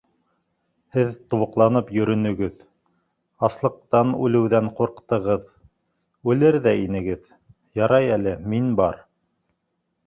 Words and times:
Һеҙ 0.95 1.09
тубыҡланып 1.33 1.91
йөрөнөгөҙ, 1.97 2.55
аслыҡтан 3.49 4.17
үлеүҙән 4.29 4.73
ҡурҡтығыҙ, 4.81 5.45
үлер 6.33 6.59
ҙә 6.67 6.75
инегеҙ, 6.89 7.25
ярай 7.85 8.13
әле 8.19 8.37
мин 8.55 8.75
бар. 8.83 9.01